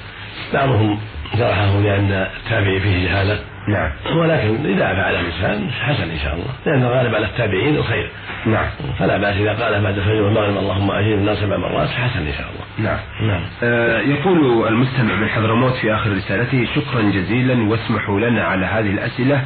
بعضهم 0.55 0.99
جرحه 1.39 1.81
لأن 1.81 2.13
التابعي 2.13 2.81
فيه 2.81 3.09
جهالة. 3.09 3.39
نعم. 3.69 3.91
ولكن 4.17 4.67
إذا 4.67 4.95
فعل 4.95 5.15
الإنسان 5.15 5.71
حسن 5.71 6.11
إن 6.11 6.19
شاء 6.19 6.35
الله. 6.35 6.53
لأن 6.67 6.83
الغالب 6.83 7.15
على 7.15 7.27
التابعين 7.27 7.77
الخير. 7.77 8.11
نعم. 8.47 8.67
فلا 8.99 9.17
بأس 9.17 9.37
إذا 9.37 9.53
قال 9.65 9.83
بعد 9.83 9.99
الفجر 9.99 10.23
والمغرب 10.23 10.57
اللهم 10.57 10.91
الناس 10.91 11.39
سبع 11.39 11.57
مرات 11.57 11.89
حسن 11.89 12.27
إن 12.27 12.33
شاء 12.33 12.47
الله. 12.51 12.91
نعم. 12.91 12.99
نعم. 13.29 13.43
آه 13.63 14.01
يقول 14.01 14.69
المستمع 14.69 15.15
من 15.15 15.29
حضرموت 15.29 15.73
في 15.73 15.95
آخر 15.95 16.11
رسالته 16.17 16.67
شكرا 16.75 17.03
جزيلا 17.03 17.69
واسمحوا 17.69 18.21
لنا 18.21 18.45
على 18.45 18.67
هذه 18.67 18.91
الأسئلة. 18.91 19.45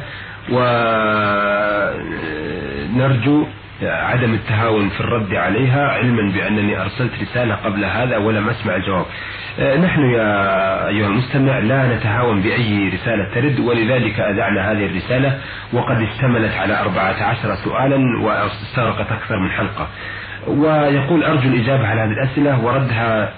ونرجو 2.93 3.45
عدم 3.81 4.33
التهاون 4.33 4.89
في 4.89 5.01
الرد 5.01 5.33
عليها 5.33 5.87
علما 5.87 6.31
بأنني 6.31 6.81
أرسلت 6.81 7.11
رسالة 7.21 7.55
قبل 7.55 7.85
هذا 7.85 8.17
ولم 8.17 8.49
أسمع 8.49 8.75
الجواب. 8.75 9.05
آه، 9.59 9.77
نحن 9.77 10.01
يا 10.01 10.87
أيها 10.87 11.07
المستمع 11.07 11.59
لا 11.59 11.95
نتهاون 11.95 12.41
بأي 12.41 12.89
رسالة 12.89 13.29
ترد 13.35 13.59
ولذلك 13.59 14.19
أذعنا 14.19 14.71
هذه 14.71 14.85
الرسالة 14.85 15.39
وقد 15.73 16.01
اشتملت 16.01 16.53
على 16.53 16.79
أربعة 16.79 17.23
عشر 17.23 17.55
سؤالا 17.55 18.21
واستغرقت 18.21 19.11
أكثر 19.11 19.39
من 19.39 19.49
حلقة. 19.49 19.87
ويقول 20.47 21.23
أرجو 21.23 21.49
الإجابة 21.49 21.87
على 21.87 22.01
هذه 22.01 22.11
الأسئلة 22.11 22.65
وردها 22.65 23.33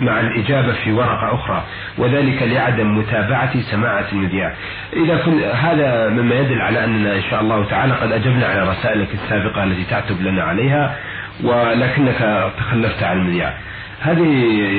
مع 0.00 0.20
الإجابة 0.20 0.72
في 0.72 0.92
ورقة 0.92 1.34
أخرى 1.34 1.64
وذلك 1.98 2.42
لعدم 2.42 2.98
متابعة 2.98 3.60
سماعة 3.60 4.04
المذياع 4.12 4.54
إذا 4.92 5.16
كن 5.16 5.42
هذا 5.42 6.08
مما 6.08 6.34
يدل 6.34 6.60
على 6.60 6.84
أننا 6.84 7.16
إن 7.16 7.22
شاء 7.30 7.40
الله 7.40 7.64
تعالى 7.64 7.94
قد 7.94 8.12
أجبنا 8.12 8.46
على 8.46 8.70
رسائلك 8.70 9.08
السابقة 9.14 9.64
التي 9.64 9.84
تعتب 9.84 10.22
لنا 10.22 10.42
عليها 10.42 10.96
ولكنك 11.44 12.50
تخلفت 12.58 13.02
عن 13.02 13.16
المذياع 13.18 13.54
هذه 14.00 14.28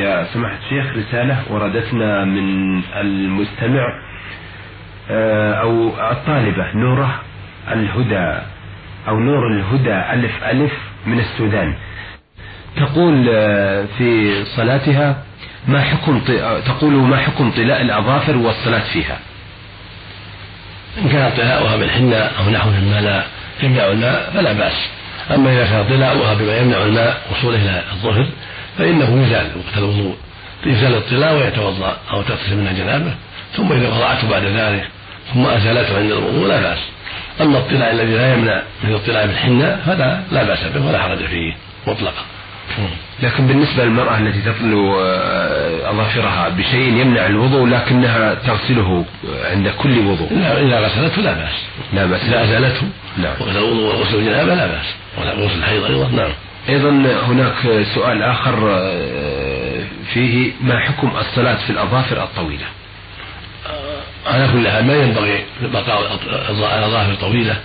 يا 0.03 0.23
سماحة 0.33 0.57
الشيخ 0.65 0.85
رسالة 0.97 1.37
وردتنا 1.49 2.25
من 2.25 2.81
المستمع 2.95 3.87
آه، 5.11 5.53
أو 5.53 5.87
الطالبة 6.11 6.65
نورة 6.75 7.21
الهدى 7.71 8.39
أو 9.07 9.19
نور 9.19 9.47
الهدى 9.47 9.93
ألف 10.13 10.43
ألف 10.43 10.73
من 11.05 11.19
السودان. 11.19 11.73
تقول 12.77 13.29
آه، 13.33 13.85
في 13.97 14.33
صلاتها 14.45 15.23
ما 15.67 15.81
حكم 15.81 16.21
تقول 16.65 16.93
ما 16.93 17.17
حكم 17.17 17.51
طلاء 17.51 17.81
الأظافر 17.81 18.37
والصلاة 18.37 18.83
فيها. 18.93 19.19
إن 20.97 21.09
كان 21.09 21.31
طلاؤها 21.37 21.75
بالحنة 21.77 22.15
أو 22.15 22.49
نحو 22.49 22.69
مما 22.69 23.01
لا 23.01 23.23
يمنع 23.63 23.85
الماء 23.87 24.31
فلا 24.33 24.53
بأس. 24.53 24.89
أما 25.31 25.53
إذا 25.53 25.65
كان 25.65 25.85
طلاؤها 25.89 26.33
بما 26.33 26.57
يمنع 26.57 26.83
الماء 26.83 27.21
وصوله 27.31 27.57
إلى 27.57 27.83
الظهر 27.91 28.25
فإنه 28.77 29.23
يزال 29.23 29.47
وقت 29.55 29.77
الوضوء 29.77 30.15
يزال 30.65 30.95
الطلاء 30.95 31.33
ويتوضأ 31.35 31.97
أو 32.11 32.21
تغتسل 32.21 32.55
من 32.55 32.75
جنابه 32.77 33.13
ثم 33.57 33.71
إذا 33.71 33.87
وضعته 33.87 34.29
بعد 34.29 34.43
ذلك 34.43 34.87
ثم 35.33 35.45
أزالته 35.45 35.97
عند 35.97 36.11
الوضوء 36.11 36.47
لا 36.47 36.61
بأس. 36.61 36.79
أما 37.41 37.57
الطلاء 37.57 37.91
الذي 37.91 38.15
لا 38.15 38.33
يمنع 38.33 38.61
من 38.83 38.93
الطلاء 38.93 39.27
بالحنة 39.27 39.79
فلا 39.85 40.19
لا 40.31 40.43
بأس 40.43 40.63
به 40.63 40.85
ولا 40.85 41.01
حرج 41.01 41.25
فيه 41.25 41.55
مطلقا. 41.87 42.23
لكن 43.23 43.47
بالنسبة 43.47 43.83
للمرأة 43.83 44.17
التي 44.17 44.41
تطلو 44.41 45.01
آه، 45.01 45.89
أظافرها 45.91 46.49
بشيء 46.49 46.93
يمنع 46.93 47.25
الوضوء 47.25 47.67
لكنها 47.67 48.33
تغسله 48.33 49.05
عند 49.43 49.67
كل 49.77 49.99
وضوء. 49.99 50.29
إذا 50.33 50.79
غسلته 50.79 51.21
لا 51.21 51.33
بأس. 51.33 51.65
لا 51.93 52.05
بأس. 52.05 52.23
إذا 52.23 52.43
أزالته. 52.43 52.87
نعم. 53.17 53.33
وغسل 53.39 53.57
الوضوء 53.57 53.95
وغسل 53.95 54.15
الجنابة 54.15 54.55
لا 54.55 54.67
بأس. 54.67 54.85
وغسل 55.17 55.57
الحيض 55.57 55.83
أيضا 55.83 56.07
نعم. 56.07 56.31
أيضا 56.69 56.89
هناك 57.27 57.85
سؤال 57.95 58.23
آخر 58.23 58.69
آه، 58.71 59.83
فيه 60.13 60.51
ما 60.61 60.79
حكم 60.79 61.11
الصلاة 61.17 61.55
في 61.55 61.69
الأظافر 61.69 62.23
الطويلة؟ 62.23 62.65
آه، 63.67 64.33
على 64.33 64.47
كل 64.53 64.69
حال 64.69 64.85
ما 64.85 64.95
ينبغي 64.95 65.43
بقاء 65.61 66.19
الأظافر 66.77 67.15
طويلة. 67.15 67.55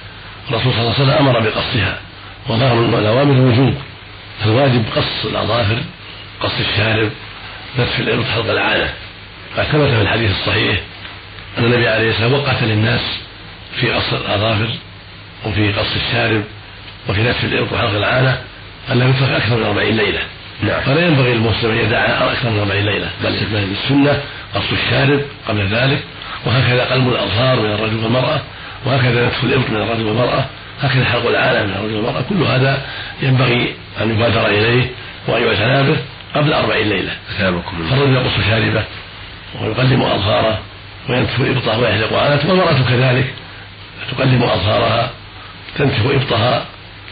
الرسول 0.50 0.72
صلى 0.72 0.80
الله 0.80 0.94
عليه 0.94 1.04
وسلم 1.04 1.28
أمر 1.28 1.40
بقصها. 1.40 1.98
وظهر 2.48 2.98
الأوامر 2.98 3.32
الوجوب 3.32 3.74
فالواجب 4.40 4.84
قص 4.96 5.24
الأظافر 5.24 5.82
قص 6.40 6.52
الشارب 6.60 7.10
نتف 7.78 8.00
الإبط 8.00 8.24
حلق 8.24 8.50
العانة 8.50 8.92
قد 9.56 9.64
ثبت 9.64 9.88
في 9.88 10.02
الحديث 10.02 10.30
الصحيح 10.30 10.80
أن 11.58 11.64
النبي 11.64 11.88
عليه 11.88 12.10
الصلاة 12.10 12.26
والسلام 12.28 12.54
وقت 12.54 12.62
للناس 12.62 13.00
في 13.80 13.90
قص 13.90 14.12
الأظافر 14.12 14.68
وفي 15.46 15.72
قص 15.72 15.96
الشارب 15.96 16.42
وفي 17.08 17.22
نتف 17.22 17.44
الإبط 17.44 17.72
وحلق 17.72 17.96
العانة 17.96 18.38
أنه 18.92 19.08
يترك 19.08 19.30
أكثر 19.30 19.56
من 19.56 19.62
أربعين 19.62 19.96
ليلة. 19.96 20.20
نعم. 20.62 20.80
فلا 20.80 21.06
ينبغي 21.06 21.34
للمسلم 21.34 21.70
أن 21.70 21.78
يدع 21.78 22.32
أكثر 22.32 22.50
من 22.50 22.58
أربعين 22.58 22.84
ليلة 22.84 23.10
بل 23.24 23.66
السنة 23.72 24.20
قص 24.54 24.72
الشارب 24.72 25.20
قبل 25.48 25.66
ذلك 25.66 26.02
وهكذا 26.46 26.84
قلم 26.84 27.08
الأظفار 27.08 27.60
من 27.60 27.70
الرجل 27.70 27.96
والمرأة 27.96 28.40
وهكذا 28.86 29.26
نتف 29.26 29.44
الإبط 29.44 29.70
من 29.70 29.76
الرجل 29.76 30.06
والمرأة 30.06 30.44
هكذا 30.82 31.04
حلق 31.04 31.28
العانة 31.28 31.62
من 31.62 31.70
الرجل 31.70 31.94
والمرأة 31.94 32.22
كل 32.28 32.42
هذا 32.42 32.82
ينبغي 33.22 33.74
أن 34.00 34.10
يبادر 34.10 34.46
إليه 34.46 34.90
وأن 35.28 35.42
يعتنى 35.42 35.90
به 35.90 35.96
قبل 36.34 36.52
أربعين 36.52 36.88
ليلة. 36.88 37.12
فالرجل 37.90 38.14
يقص 38.14 38.46
شاربه 38.50 38.84
ويقدم 39.62 40.02
أظهاره 40.02 40.58
وينتف 41.08 41.40
إبطه 41.40 41.78
ويحلق 41.80 42.12
عانته 42.12 42.48
والمرأة 42.48 42.78
كذلك 42.88 43.34
تقدم 44.10 44.42
أظهارها 44.42 45.10
تنتف 45.78 46.06
إبطها 46.06 46.64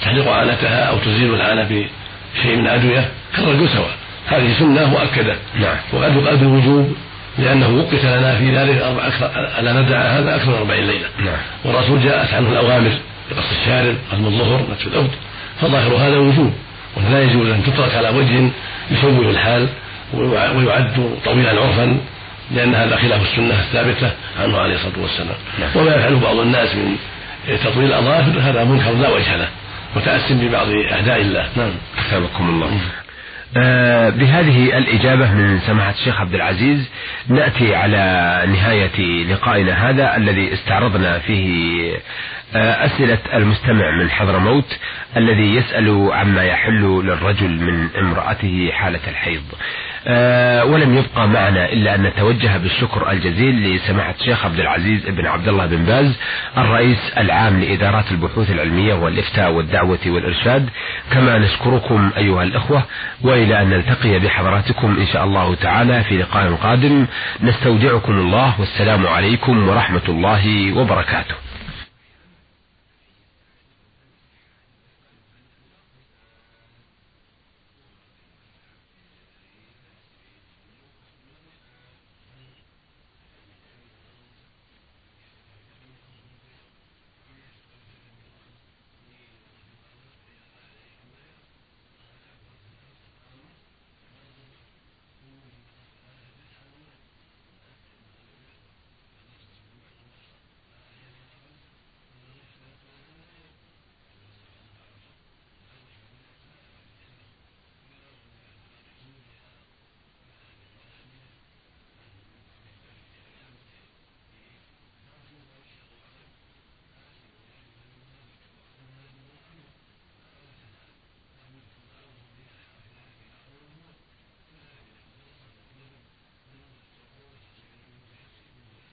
تحلق 0.03 0.29
عانتها 0.29 0.85
أو 0.85 0.99
تزيل 0.99 1.35
العانة 1.35 1.63
بشيء 1.63 2.57
من 2.57 2.67
أدوية 2.67 3.09
كالرجل 3.37 3.69
سواء. 3.69 3.91
هذه 4.27 4.59
سنة 4.59 4.87
مؤكدة. 4.87 5.37
نعم. 5.61 5.77
وقد 5.93 6.17
يقال 6.17 6.37
بالوجوب 6.37 6.97
لأنه 7.39 7.69
وقت 7.69 8.05
لنا 8.05 8.39
في 8.39 8.57
ذلك 8.57 8.83
أربع 8.83 9.07
أكثر 9.07 9.31
ألا 9.59 9.73
ندع 9.73 10.01
هذا 10.01 10.37
أكثر 10.37 10.51
من 10.51 10.57
أربعين 10.57 10.87
ليلة. 10.87 11.09
نعم. 11.19 11.39
والرسول 11.65 12.05
جاءت 12.05 12.35
عنه 12.35 12.49
الأوامر. 12.49 12.93
بقص 13.33 13.51
الشارب 13.61 13.97
قسم 14.13 14.27
الظهر 14.27 14.61
نتف 14.73 14.87
الأرض 14.87 15.11
فظاهر 15.61 15.97
هذا 15.97 16.19
وجوب. 16.19 16.53
ولا 16.97 17.23
يجوز 17.23 17.49
أن 17.49 17.63
تترك 17.65 17.95
على 17.95 18.09
وجه 18.09 18.51
يسوي 18.91 19.31
الحال 19.31 19.69
ويعد 20.15 21.17
طويلا 21.25 21.51
عرفا 21.51 21.97
لأن 22.55 22.75
هذا 22.75 22.97
خلاف 22.97 23.23
السنة 23.23 23.61
الثابتة 23.61 24.11
عنه 24.41 24.59
عليه 24.59 24.75
الصلاة 24.75 25.03
والسلام. 25.03 25.37
نعم. 25.61 25.71
وما 25.77 25.95
يفعله 25.97 26.21
بعض 26.21 26.37
الناس 26.37 26.75
من 26.75 26.97
تطويل 27.65 27.87
الأظافر 27.87 28.41
هذا 28.41 28.65
منكر 28.65 28.93
لا 28.93 29.09
وجه 29.09 29.37
له. 29.37 29.49
وتأسم 29.97 30.39
ببعض 30.39 30.69
أعداء 30.93 31.21
الله. 31.21 31.49
نعم. 31.57 31.73
أثابكم 31.99 32.49
الله. 32.49 32.67
آه 32.67 33.02
بهذه 34.11 34.79
الإجابة 34.79 35.35
من 35.35 35.61
سماحة 35.61 35.91
الشيخ 35.91 36.21
عبد 36.21 36.35
العزيز 36.35 36.91
نأتي 37.29 37.75
على 37.75 38.43
نهاية 38.49 39.25
لقائنا 39.25 39.91
هذا 39.91 40.17
الذي 40.17 40.53
استعرضنا 40.53 41.19
فيه 41.19 41.97
آه 42.55 42.87
أسئلة 42.87 43.19
المستمع 43.35 43.91
من 43.91 44.11
حضرموت 44.11 44.79
الذي 45.17 45.55
يسأل 45.55 46.09
عما 46.13 46.45
يحل 46.45 47.03
للرجل 47.05 47.51
من 47.51 47.89
امرأته 47.99 48.71
حالة 48.73 49.01
الحيض. 49.09 49.43
آه 49.53 49.92
ولم 50.73 50.95
يبقى 50.99 51.29
معنا 51.29 51.73
إلا 51.73 51.95
أن 51.95 52.03
نتوجه 52.03 52.57
بالشكر 52.57 53.11
الجزيل 53.11 53.75
لسماحة 53.77 54.15
الشيخ 54.21 54.45
عبد 54.45 54.61
العزيز 54.61 55.09
بن 55.09 55.27
عبد 55.27 55.49
الله 55.49 55.67
بن 55.67 55.85
باز 55.85 56.19
الرئيس 56.59 57.13
العام 57.19 57.61
لإدارات 57.61 58.11
البحوث 58.11 58.51
العلمية 58.51 58.95
والإفتاء 58.95 59.51
والدعوة 59.53 59.99
والإرشاد. 60.07 60.69
كما 61.13 61.39
نشكركم 61.39 62.11
أيها 62.17 62.43
الأخوة 62.43 62.83
وإلى 63.23 63.63
أن 63.63 63.71
نلتقي 63.71 64.19
بحضراتكم 64.19 64.97
إن 65.01 65.07
شاء 65.07 65.25
الله 65.25 65.55
تعالى 65.55 66.05
في 66.05 66.19
لقاء 66.19 66.55
قادم. 66.55 67.07
نستودعكم 67.43 68.13
الله 68.13 68.61
والسلام 68.61 69.07
عليكم 69.07 69.69
ورحمة 69.69 70.03
الله 70.09 70.73
وبركاته. 70.79 71.35